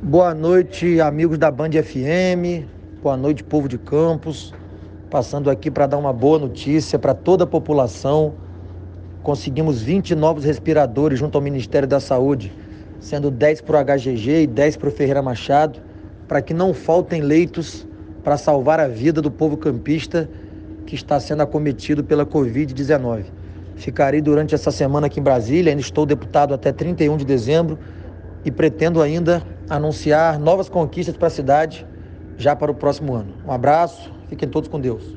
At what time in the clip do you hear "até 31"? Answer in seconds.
26.54-27.16